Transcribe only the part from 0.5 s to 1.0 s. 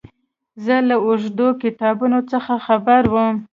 زه له